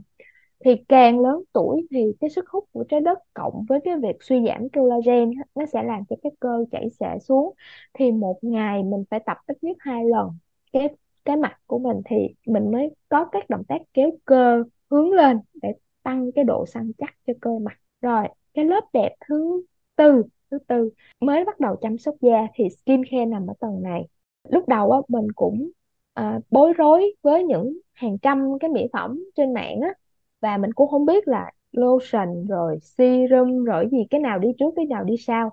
Thì 0.60 0.76
càng 0.88 1.20
lớn 1.20 1.44
tuổi 1.54 1.88
thì 1.92 2.06
cái 2.20 2.30
sức 2.30 2.50
hút 2.50 2.66
của 2.74 2.84
trái 2.90 3.02
đất 3.02 3.20
cộng 3.34 3.66
với 3.70 3.80
cái 3.84 3.96
việc 3.98 4.16
suy 4.22 4.46
giảm 4.48 4.70
collagen 4.70 5.32
nó 5.56 5.66
sẽ 5.66 5.84
làm 5.84 6.04
cho 6.10 6.16
cái 6.24 6.32
cơ 6.40 6.66
chảy 6.72 6.90
xệ 7.00 7.20
xuống. 7.22 7.54
Thì 7.94 8.12
một 8.12 8.40
ngày 8.42 8.84
mình 8.84 9.04
phải 9.10 9.20
tập 9.26 9.38
ít 9.48 9.58
nhất 9.62 9.78
hai 9.80 10.06
lần. 10.06 10.30
Cái 10.74 10.90
cái 11.26 11.38
mặt 11.38 11.60
của 11.68 11.80
mình 11.80 12.02
thì 12.06 12.16
mình 12.46 12.72
mới 12.72 12.90
có 13.10 13.26
các 13.26 13.50
động 13.50 13.64
tác 13.68 13.82
kéo 13.94 14.10
cơ 14.26 14.64
hướng 14.92 15.12
lên 15.12 15.40
để 15.62 15.74
tăng 16.04 16.32
cái 16.32 16.44
độ 16.44 16.66
săn 16.66 16.92
chắc 16.98 17.16
cho 17.28 17.34
cơ 17.42 17.60
mặt. 17.60 17.78
Rồi 18.02 18.28
cái 18.54 18.66
lớp 18.66 18.82
đẹp 18.94 19.16
thứ 19.28 19.64
tư 19.96 20.24
thứ 20.52 20.58
tư 20.68 20.90
mới 21.20 21.46
bắt 21.46 21.60
đầu 21.60 21.76
chăm 21.82 21.98
sóc 21.98 22.16
da 22.22 22.48
thì 22.56 22.70
skin 22.70 23.02
care 23.12 23.26
nằm 23.26 23.48
ở 23.48 23.54
tầng 23.60 23.82
này. 23.84 24.08
Lúc 24.50 24.68
đầu 24.68 24.92
á 24.92 25.00
mình 25.08 25.28
cũng 25.36 25.70
à, 26.14 26.40
bối 26.52 26.74
rối 26.74 27.16
với 27.22 27.44
những 27.44 27.78
hàng 27.94 28.18
trăm 28.22 28.60
cái 28.60 28.70
mỹ 28.70 28.88
phẩm 28.94 29.24
trên 29.36 29.54
mạng 29.54 29.80
á 29.82 29.94
và 30.42 30.58
mình 30.58 30.74
cũng 30.74 30.90
không 30.90 31.06
biết 31.06 31.28
là 31.28 31.52
lotion 31.72 32.48
rồi 32.48 32.80
serum 32.82 33.64
rồi 33.64 33.88
gì 33.92 33.98
cái 34.10 34.22
nào 34.22 34.40
đi 34.40 34.50
trước 34.60 34.74
cái 34.76 34.86
nào 34.86 35.04
đi 35.04 35.16
sau. 35.18 35.50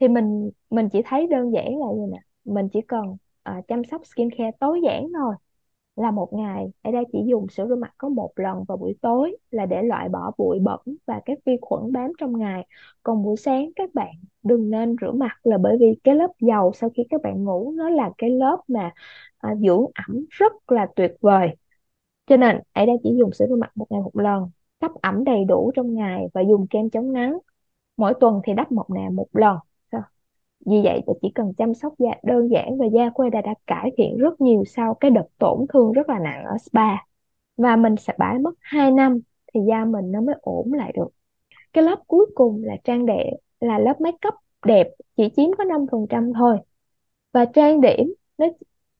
Thì 0.00 0.08
mình 0.08 0.50
mình 0.70 0.88
chỉ 0.92 1.02
thấy 1.04 1.26
đơn 1.26 1.52
giản 1.52 1.64
là 1.78 1.86
như 1.96 2.06
nè 2.12 2.18
mình 2.44 2.68
chỉ 2.72 2.80
cần 2.88 3.16
à, 3.42 3.62
chăm 3.68 3.84
sóc 3.84 4.02
skincare 4.06 4.50
tối 4.60 4.80
giản 4.84 5.06
thôi 5.14 5.34
là 5.98 6.10
một 6.10 6.32
ngày. 6.32 6.66
Ada 6.82 6.98
chỉ 7.12 7.18
dùng 7.26 7.48
sữa 7.48 7.66
rửa 7.68 7.74
mặt 7.76 7.94
có 7.98 8.08
một 8.08 8.30
lần 8.36 8.64
vào 8.68 8.76
buổi 8.78 8.94
tối 9.02 9.36
là 9.50 9.66
để 9.66 9.82
loại 9.82 10.08
bỏ 10.08 10.32
bụi 10.38 10.58
bẩn 10.60 10.80
và 11.06 11.20
các 11.24 11.38
vi 11.44 11.56
khuẩn 11.60 11.92
bám 11.92 12.12
trong 12.18 12.38
ngày. 12.38 12.66
Còn 13.02 13.22
buổi 13.22 13.36
sáng 13.36 13.70
các 13.76 13.90
bạn 13.94 14.14
đừng 14.42 14.70
nên 14.70 14.96
rửa 15.00 15.12
mặt 15.12 15.38
là 15.42 15.58
bởi 15.58 15.76
vì 15.80 15.98
cái 16.04 16.14
lớp 16.14 16.28
dầu 16.40 16.72
sau 16.74 16.90
khi 16.96 17.02
các 17.10 17.22
bạn 17.22 17.44
ngủ 17.44 17.72
nó 17.76 17.90
là 17.90 18.10
cái 18.18 18.30
lớp 18.30 18.56
mà 18.68 18.90
à, 19.38 19.54
dưỡng 19.54 19.84
ẩm 19.94 20.24
rất 20.30 20.52
là 20.72 20.86
tuyệt 20.96 21.12
vời. 21.20 21.48
Cho 22.26 22.36
nên 22.36 22.58
Ada 22.72 22.92
chỉ 23.02 23.16
dùng 23.18 23.32
sữa 23.32 23.46
rửa 23.48 23.56
mặt 23.56 23.70
một 23.76 23.86
ngày 23.90 24.00
một 24.00 24.16
lần 24.16 24.50
cấp 24.80 24.90
ẩm 25.02 25.24
đầy 25.24 25.44
đủ 25.44 25.70
trong 25.74 25.94
ngày 25.94 26.26
và 26.34 26.40
dùng 26.40 26.66
kem 26.70 26.90
chống 26.90 27.12
nắng. 27.12 27.38
Mỗi 27.96 28.14
tuần 28.20 28.40
thì 28.44 28.54
đắp 28.54 28.72
một 28.72 28.90
nạ 28.90 29.10
một 29.14 29.28
lần 29.32 29.58
vì 30.70 30.80
vậy 30.84 31.00
ta 31.06 31.12
chỉ 31.22 31.32
cần 31.34 31.52
chăm 31.58 31.74
sóc 31.74 31.94
da 31.98 32.10
đơn 32.22 32.48
giản 32.50 32.78
và 32.78 32.86
da 32.86 33.10
của 33.10 33.22
Eda 33.22 33.40
đã 33.40 33.54
cải 33.66 33.90
thiện 33.96 34.18
rất 34.18 34.40
nhiều 34.40 34.64
sau 34.64 34.94
cái 34.94 35.10
đợt 35.10 35.26
tổn 35.38 35.66
thương 35.72 35.92
rất 35.92 36.08
là 36.08 36.18
nặng 36.18 36.44
ở 36.44 36.58
spa. 36.58 36.96
Và 37.56 37.76
mình 37.76 37.96
sẽ 37.96 38.12
bãi 38.18 38.38
mất 38.38 38.54
2 38.60 38.90
năm 38.90 39.20
thì 39.54 39.60
da 39.68 39.84
mình 39.84 40.12
nó 40.12 40.20
mới 40.20 40.34
ổn 40.40 40.72
lại 40.72 40.92
được. 40.96 41.08
Cái 41.72 41.84
lớp 41.84 41.98
cuối 42.06 42.26
cùng 42.34 42.64
là 42.64 42.76
trang 42.84 43.06
đẹp 43.06 43.30
là 43.60 43.78
lớp 43.78 44.00
make 44.00 44.28
up 44.28 44.34
đẹp, 44.66 44.88
chỉ 45.16 45.28
chiếm 45.36 45.50
có 45.58 45.64
5% 45.64 46.32
thôi. 46.32 46.58
Và 47.32 47.44
trang 47.44 47.80
điểm 47.80 48.14
nó 48.38 48.46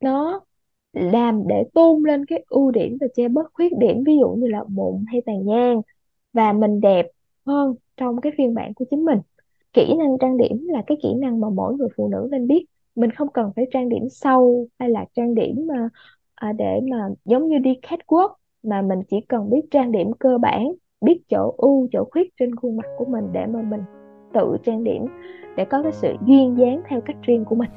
nó 0.00 0.40
làm 0.92 1.48
để 1.48 1.64
tôn 1.74 2.02
lên 2.02 2.26
cái 2.26 2.44
ưu 2.48 2.70
điểm 2.70 2.96
và 3.00 3.06
che 3.14 3.28
bớt 3.28 3.52
khuyết 3.52 3.72
điểm, 3.78 4.04
ví 4.06 4.16
dụ 4.20 4.28
như 4.28 4.46
là 4.46 4.64
mụn 4.68 5.04
hay 5.08 5.22
tàn 5.26 5.46
nhang. 5.46 5.82
Và 6.32 6.52
mình 6.52 6.80
đẹp 6.80 7.06
hơn 7.46 7.74
trong 7.96 8.20
cái 8.20 8.32
phiên 8.38 8.54
bản 8.54 8.74
của 8.74 8.84
chính 8.90 9.04
mình 9.04 9.18
kỹ 9.72 9.94
năng 9.98 10.18
trang 10.18 10.36
điểm 10.36 10.66
là 10.68 10.82
cái 10.86 10.98
kỹ 11.02 11.14
năng 11.14 11.40
mà 11.40 11.48
mỗi 11.50 11.74
người 11.74 11.88
phụ 11.96 12.08
nữ 12.08 12.28
nên 12.30 12.46
biết. 12.46 12.64
Mình 12.96 13.10
không 13.10 13.28
cần 13.34 13.52
phải 13.56 13.64
trang 13.72 13.88
điểm 13.88 14.08
sâu 14.10 14.66
hay 14.78 14.88
là 14.90 15.04
trang 15.16 15.34
điểm 15.34 15.66
mà 15.66 15.88
à, 16.34 16.52
để 16.52 16.80
mà 16.90 17.08
giống 17.24 17.48
như 17.48 17.58
đi 17.58 17.74
catwalk 17.82 18.28
mà 18.62 18.82
mình 18.82 19.02
chỉ 19.10 19.20
cần 19.20 19.50
biết 19.50 19.60
trang 19.70 19.92
điểm 19.92 20.12
cơ 20.12 20.38
bản 20.38 20.72
biết 21.00 21.20
chỗ 21.28 21.54
ưu 21.56 21.88
chỗ 21.92 22.04
khuyết 22.10 22.36
trên 22.40 22.56
khuôn 22.56 22.76
mặt 22.76 22.86
của 22.98 23.04
mình 23.04 23.24
để 23.32 23.46
mà 23.46 23.62
mình 23.62 23.80
tự 24.32 24.56
trang 24.64 24.84
điểm 24.84 25.06
để 25.56 25.64
có 25.64 25.82
cái 25.82 25.92
sự 25.92 26.14
duyên 26.26 26.58
dáng 26.58 26.82
theo 26.88 27.00
cách 27.00 27.16
riêng 27.22 27.44
của 27.44 27.54
mình. 27.54 27.70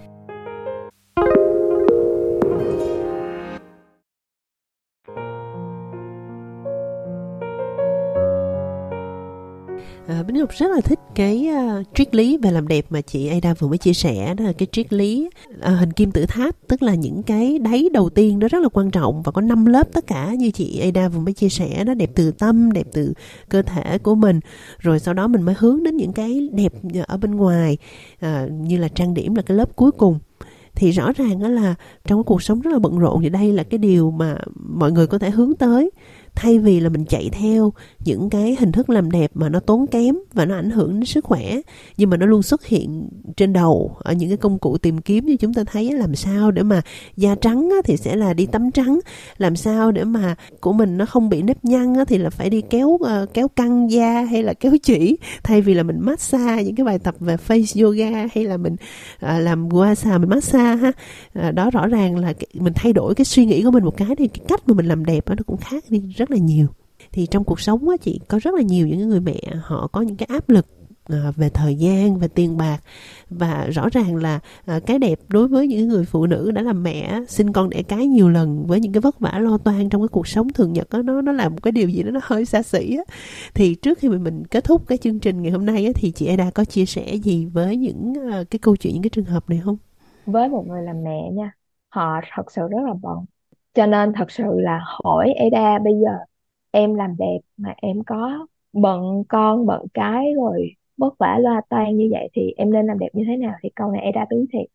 À, 10.11 10.23
Bính 10.23 10.37
Ngọc 10.37 10.49
rất 10.49 10.71
là 10.71 10.81
thích 10.81 10.99
cái 11.15 11.49
uh, 11.79 11.87
triết 11.95 12.15
lý 12.15 12.37
về 12.37 12.51
làm 12.51 12.67
đẹp 12.67 12.85
mà 12.89 13.01
chị 13.01 13.27
Ada 13.27 13.53
vừa 13.53 13.67
mới 13.67 13.77
chia 13.77 13.93
sẻ 13.93 14.33
đó 14.37 14.45
là 14.45 14.53
cái 14.53 14.67
triết 14.71 14.93
lý 14.93 15.29
uh, 15.49 15.79
hình 15.79 15.91
kim 15.91 16.11
tự 16.11 16.25
tháp 16.25 16.55
tức 16.67 16.83
là 16.83 16.95
những 16.95 17.23
cái 17.23 17.59
đáy 17.59 17.89
đầu 17.93 18.09
tiên 18.09 18.39
đó 18.39 18.47
rất 18.51 18.59
là 18.61 18.69
quan 18.69 18.91
trọng 18.91 19.21
và 19.21 19.31
có 19.31 19.41
năm 19.41 19.65
lớp 19.65 19.87
tất 19.93 20.07
cả 20.07 20.33
như 20.33 20.51
chị 20.51 20.79
Ada 20.79 21.09
vừa 21.09 21.19
mới 21.19 21.33
chia 21.33 21.49
sẻ 21.49 21.83
đó 21.83 21.93
đẹp 21.93 22.11
từ 22.15 22.31
tâm 22.31 22.71
đẹp 22.71 22.87
từ 22.93 23.13
cơ 23.49 23.61
thể 23.61 23.97
của 23.97 24.15
mình. 24.15 24.39
Rồi 24.79 24.99
sau 24.99 25.13
đó 25.13 25.27
mình 25.27 25.41
mới 25.41 25.55
hướng 25.57 25.83
đến 25.83 25.97
những 25.97 26.13
cái 26.13 26.49
đẹp 26.51 26.73
ở 27.07 27.17
bên 27.17 27.35
ngoài 27.35 27.77
uh, 28.25 28.51
như 28.51 28.77
là 28.77 28.87
trang 28.87 29.13
điểm 29.13 29.35
là 29.35 29.41
cái 29.41 29.57
lớp 29.57 29.75
cuối 29.75 29.91
cùng. 29.91 30.19
Thì 30.75 30.91
rõ 30.91 31.11
ràng 31.15 31.39
đó 31.39 31.47
là 31.47 31.75
trong 32.05 32.19
cái 32.19 32.23
cuộc 32.23 32.43
sống 32.43 32.61
rất 32.61 32.71
là 32.71 32.79
bận 32.79 32.99
rộn 32.99 33.21
thì 33.21 33.29
đây 33.29 33.53
là 33.53 33.63
cái 33.63 33.77
điều 33.77 34.11
mà 34.11 34.37
mọi 34.55 34.91
người 34.91 35.07
có 35.07 35.19
thể 35.19 35.29
hướng 35.29 35.55
tới 35.55 35.91
thay 36.35 36.59
vì 36.59 36.79
là 36.79 36.89
mình 36.89 37.05
chạy 37.05 37.29
theo 37.29 37.73
những 38.05 38.29
cái 38.29 38.55
hình 38.59 38.71
thức 38.71 38.89
làm 38.89 39.11
đẹp 39.11 39.31
mà 39.33 39.49
nó 39.49 39.59
tốn 39.59 39.87
kém 39.87 40.15
và 40.33 40.45
nó 40.45 40.55
ảnh 40.55 40.69
hưởng 40.69 40.93
đến 40.93 41.05
sức 41.05 41.25
khỏe, 41.25 41.57
nhưng 41.97 42.09
mà 42.09 42.17
nó 42.17 42.25
luôn 42.25 42.43
xuất 42.43 42.65
hiện 42.65 43.09
trên 43.37 43.53
đầu 43.53 43.95
ở 43.99 44.13
những 44.13 44.29
cái 44.29 44.37
công 44.37 44.59
cụ 44.59 44.77
tìm 44.77 44.97
kiếm 44.97 45.25
như 45.25 45.37
chúng 45.37 45.53
ta 45.53 45.63
thấy 45.63 45.91
làm 45.91 46.15
sao 46.15 46.51
để 46.51 46.63
mà 46.63 46.81
da 47.17 47.35
trắng 47.35 47.69
thì 47.83 47.97
sẽ 47.97 48.15
là 48.15 48.33
đi 48.33 48.45
tắm 48.45 48.71
trắng, 48.71 48.99
làm 49.37 49.55
sao 49.55 49.91
để 49.91 50.03
mà 50.03 50.35
của 50.59 50.73
mình 50.73 50.97
nó 50.97 51.05
không 51.05 51.29
bị 51.29 51.41
nếp 51.41 51.65
nhăn 51.65 51.93
thì 52.07 52.17
là 52.17 52.29
phải 52.29 52.49
đi 52.49 52.61
kéo 52.61 52.97
ờ, 53.01 53.25
kéo 53.33 53.47
căng 53.47 53.91
da 53.91 54.21
hay 54.21 54.43
là 54.43 54.53
kéo 54.53 54.71
chỉ. 54.83 55.17
Thay 55.43 55.61
vì 55.61 55.73
là 55.73 55.83
mình 55.83 55.97
massage 55.99 56.63
những 56.63 56.75
cái 56.75 56.85
bài 56.85 56.99
tập 56.99 57.15
về 57.19 57.35
face 57.47 57.85
yoga 57.85 58.27
hay 58.33 58.43
là 58.43 58.57
mình 58.57 58.75
làm 59.21 59.61
làm 59.61 59.69
guasa, 59.69 60.17
mình 60.17 60.29
massage 60.29 60.81
ha 60.81 60.91
ờ, 61.33 61.51
đó 61.51 61.69
rõ 61.69 61.87
ràng 61.87 62.17
là 62.17 62.33
mình 62.53 62.73
thay 62.75 62.93
đổi 62.93 63.15
cái 63.15 63.25
suy 63.25 63.45
nghĩ 63.45 63.63
của 63.63 63.71
mình 63.71 63.83
một 63.83 63.97
cái 63.97 64.15
thì 64.17 64.27
cái 64.27 64.45
cách 64.47 64.67
mà 64.67 64.73
mình 64.73 64.85
làm 64.85 65.05
đẹp 65.05 65.29
nó 65.29 65.35
cũng 65.45 65.57
khác 65.57 65.83
đi 65.89 66.01
rất 66.21 66.31
là 66.31 66.37
nhiều. 66.37 66.67
Thì 67.11 67.25
trong 67.25 67.43
cuộc 67.43 67.59
sống 67.59 67.89
á 67.89 67.97
chị 68.01 68.19
có 68.27 68.39
rất 68.43 68.53
là 68.53 68.61
nhiều 68.61 68.87
những 68.87 69.09
người 69.09 69.19
mẹ 69.19 69.41
họ 69.63 69.87
có 69.87 70.01
những 70.01 70.17
cái 70.17 70.27
áp 70.31 70.49
lực 70.49 70.65
à, 71.05 71.31
về 71.35 71.49
thời 71.49 71.75
gian 71.75 72.19
về 72.19 72.27
tiền 72.27 72.57
bạc. 72.57 72.77
Và 73.29 73.67
rõ 73.75 73.89
ràng 73.91 74.15
là 74.15 74.39
à, 74.65 74.79
cái 74.85 74.99
đẹp 74.99 75.19
đối 75.27 75.47
với 75.47 75.67
những 75.67 75.87
người 75.87 76.05
phụ 76.05 76.25
nữ 76.25 76.51
đã 76.51 76.61
làm 76.61 76.83
mẹ 76.83 77.19
sinh 77.27 77.53
con 77.53 77.69
đẻ 77.69 77.81
cái 77.83 78.07
nhiều 78.07 78.29
lần 78.29 78.65
với 78.67 78.79
những 78.79 78.93
cái 78.93 79.01
vất 79.01 79.19
vả 79.19 79.39
lo 79.39 79.57
toan 79.57 79.89
trong 79.89 80.01
cái 80.01 80.07
cuộc 80.07 80.27
sống 80.27 80.53
thường 80.53 80.73
nhật 80.73 80.89
đó, 80.89 81.01
nó 81.01 81.21
nó 81.21 81.31
là 81.31 81.49
một 81.49 81.63
cái 81.63 81.71
điều 81.71 81.89
gì 81.89 82.03
đó 82.03 82.11
nó 82.11 82.19
hơi 82.23 82.45
xa 82.45 82.63
xỉ 82.63 82.95
á. 82.97 83.03
thì 83.53 83.75
trước 83.75 83.99
khi 83.99 84.09
mình, 84.09 84.23
mình 84.23 84.43
kết 84.51 84.63
thúc 84.63 84.87
cái 84.87 84.97
chương 84.97 85.19
trình 85.19 85.41
ngày 85.41 85.51
hôm 85.51 85.65
nay 85.65 85.85
á, 85.85 85.91
thì 85.95 86.11
chị 86.11 86.25
Ada 86.27 86.51
có 86.51 86.65
chia 86.65 86.85
sẻ 86.85 87.15
gì 87.15 87.45
với 87.45 87.77
những 87.77 88.13
à, 88.31 88.43
cái 88.49 88.59
câu 88.59 88.75
chuyện 88.75 88.93
những 88.93 89.03
cái 89.03 89.09
trường 89.09 89.25
hợp 89.25 89.49
này 89.49 89.61
không? 89.65 89.77
Với 90.25 90.49
một 90.49 90.65
người 90.67 90.83
làm 90.83 91.03
mẹ 91.03 91.29
nha 91.33 91.51
họ 91.89 92.21
thật 92.35 92.51
sự 92.51 92.61
rất 92.71 92.79
là 92.85 92.93
bận 93.01 93.25
cho 93.73 93.85
nên 93.85 94.13
thật 94.15 94.31
sự 94.31 94.43
là 94.59 94.79
hỏi 94.83 95.33
Ada 95.33 95.79
bây 95.79 95.93
giờ 96.03 96.09
em 96.71 96.93
làm 96.95 97.15
đẹp 97.17 97.37
mà 97.57 97.73
em 97.77 98.03
có 98.07 98.47
bận 98.73 99.23
con 99.29 99.65
bận 99.65 99.85
cái 99.93 100.33
rồi 100.37 100.71
vất 100.97 101.13
vả 101.19 101.37
loa 101.41 101.61
toan 101.69 101.97
như 101.97 102.09
vậy 102.11 102.29
thì 102.33 102.51
em 102.57 102.71
nên 102.73 102.87
làm 102.87 102.99
đẹp 102.99 103.09
như 103.13 103.23
thế 103.27 103.37
nào? 103.37 103.53
Thì 103.63 103.69
câu 103.75 103.91
này 103.91 104.01
Ada 104.13 104.25
đúng 104.29 104.45
thiệt. 104.53 104.65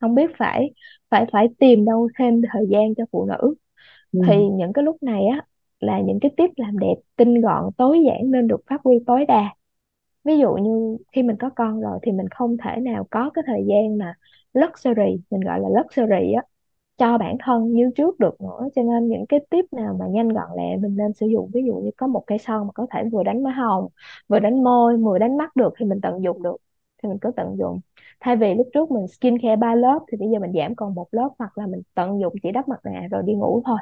Không 0.00 0.14
biết 0.14 0.30
phải 0.38 0.72
phải 1.10 1.26
phải 1.32 1.48
tìm 1.58 1.84
đâu 1.84 2.08
thêm 2.18 2.42
thời 2.52 2.66
gian 2.70 2.94
cho 2.96 3.04
phụ 3.12 3.26
nữ. 3.26 3.54
Ừ. 4.12 4.20
thì 4.26 4.48
những 4.48 4.72
cái 4.72 4.84
lúc 4.84 5.02
này 5.02 5.26
á 5.26 5.40
là 5.80 6.00
những 6.00 6.20
cái 6.20 6.30
tip 6.36 6.50
làm 6.56 6.78
đẹp 6.78 6.94
tinh 7.16 7.40
gọn 7.40 7.70
tối 7.76 8.00
giản 8.06 8.30
nên 8.30 8.48
được 8.48 8.60
phát 8.70 8.80
huy 8.84 8.96
tối 9.06 9.24
đa. 9.28 9.54
Ví 10.24 10.38
dụ 10.38 10.54
như 10.54 10.98
khi 11.12 11.22
mình 11.22 11.36
có 11.40 11.50
con 11.56 11.80
rồi 11.80 11.98
thì 12.02 12.12
mình 12.12 12.28
không 12.28 12.56
thể 12.64 12.76
nào 12.80 13.06
có 13.10 13.30
cái 13.34 13.44
thời 13.46 13.64
gian 13.68 13.98
mà 13.98 14.14
luxury 14.54 15.20
mình 15.30 15.40
gọi 15.40 15.60
là 15.60 15.68
luxury 15.68 16.32
á 16.32 16.42
cho 17.02 17.18
bản 17.18 17.36
thân 17.40 17.72
như 17.72 17.90
trước 17.96 18.18
được 18.20 18.40
nữa. 18.40 18.68
Cho 18.76 18.82
nên 18.82 19.08
những 19.08 19.26
cái 19.28 19.40
tip 19.50 19.64
nào 19.72 19.96
mà 20.00 20.06
nhanh 20.10 20.28
gọn 20.28 20.48
lẹ 20.56 20.76
mình 20.76 20.96
nên 20.96 21.12
sử 21.12 21.26
dụng 21.26 21.50
ví 21.54 21.62
dụ 21.66 21.74
như 21.74 21.90
có 21.96 22.06
một 22.06 22.24
cây 22.26 22.38
son 22.38 22.66
mà 22.66 22.72
có 22.74 22.86
thể 22.90 23.04
vừa 23.12 23.22
đánh 23.24 23.42
má 23.42 23.50
hồng 23.50 23.88
vừa 24.28 24.38
đánh 24.38 24.64
môi 24.64 24.96
vừa 24.96 25.18
đánh 25.18 25.36
mắt 25.36 25.56
được 25.56 25.74
thì 25.78 25.86
mình 25.86 26.00
tận 26.02 26.22
dụng 26.24 26.42
được 26.42 26.56
thì 27.02 27.08
mình 27.08 27.18
cứ 27.20 27.30
tận 27.36 27.56
dụng. 27.58 27.80
Thay 28.20 28.36
vì 28.36 28.54
lúc 28.54 28.68
trước 28.74 28.90
mình 28.90 29.08
skin 29.08 29.38
care 29.42 29.56
ba 29.56 29.74
lớp 29.74 29.98
thì 30.12 30.18
bây 30.18 30.28
giờ 30.30 30.38
mình 30.40 30.52
giảm 30.54 30.74
còn 30.76 30.94
một 30.94 31.08
lớp 31.12 31.28
hoặc 31.38 31.58
là 31.58 31.66
mình 31.66 31.82
tận 31.94 32.20
dụng 32.20 32.34
chỉ 32.42 32.50
đắp 32.52 32.68
mặt 32.68 32.80
nạ 32.84 33.08
rồi 33.10 33.22
đi 33.26 33.34
ngủ 33.34 33.62
thôi. 33.66 33.78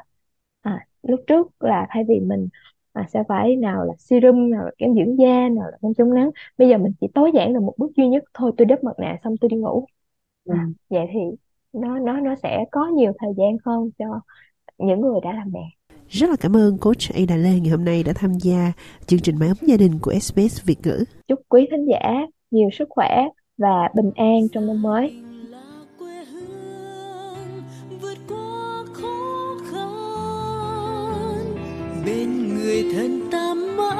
À, 0.63 0.87
lúc 1.03 1.21
trước 1.27 1.49
là 1.65 1.87
thay 1.91 2.05
vì 2.09 2.21
mình 2.21 2.49
à, 2.93 3.07
sẽ 3.13 3.23
phải 3.29 3.57
nào 3.57 3.85
là 3.85 3.95
serum 3.99 4.51
nào 4.51 4.65
là 4.65 4.71
kem 4.79 4.95
dưỡng 4.95 5.19
da 5.19 5.49
nào 5.49 5.71
là 5.71 5.79
kem 5.83 5.95
chống 5.95 6.15
nắng 6.15 6.31
bây 6.59 6.69
giờ 6.69 6.79
mình 6.79 6.93
chỉ 7.01 7.07
tối 7.15 7.31
giản 7.35 7.53
là 7.53 7.61
một 7.61 7.75
bước 7.79 7.91
duy 7.97 8.09
nhất 8.09 8.25
thôi 8.35 8.53
tôi 8.57 8.67
đắp 8.67 8.85
mặt 8.85 8.93
nạ 8.99 9.17
xong 9.25 9.35
tôi 9.41 9.49
đi 9.51 9.57
ngủ. 9.57 9.87
À, 10.49 10.69
ừ. 10.69 10.75
vậy 10.91 11.07
thì 11.13 11.21
nó 11.73 11.99
nó 11.99 12.21
nó 12.21 12.35
sẽ 12.43 12.65
có 12.73 12.87
nhiều 12.87 13.13
thời 13.19 13.31
gian 13.37 13.57
hơn 13.65 13.91
cho 13.99 14.21
những 14.79 15.01
người 15.01 15.21
đã 15.25 15.33
làm 15.33 15.53
mẹ 15.53 15.71
rất 16.11 16.31
là 16.31 16.37
cảm 16.41 16.57
ơn 16.57 16.79
coach 16.79 17.15
Ada 17.15 17.37
Lê 17.37 17.61
ngày 17.61 17.71
hôm 17.71 17.85
nay 17.85 18.03
đã 18.03 18.13
tham 18.17 18.33
gia 18.33 18.73
chương 19.07 19.21
trình 19.21 19.39
Mái 19.39 19.49
ấm 19.49 19.57
gia 19.63 19.77
đình 19.77 19.99
của 20.03 20.13
SBS 20.21 20.65
Việt 20.65 20.79
ngữ. 20.85 21.05
Chúc 21.29 21.41
quý 21.49 21.67
thính 21.71 21.87
giả 21.91 22.13
nhiều 22.51 22.69
sức 22.73 22.89
khỏe 22.91 23.29
và 23.59 23.89
bình 23.97 24.11
an 24.17 24.49
trong 24.53 24.67
năm 24.67 24.83
mới. 24.83 25.23
bên 32.07 32.55
người 32.55 32.85
thân 32.95 33.31
ta 33.33 33.55
mãi 33.55 34.00